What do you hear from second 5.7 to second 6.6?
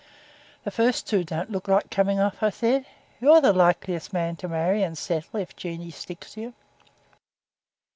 sticks to you.'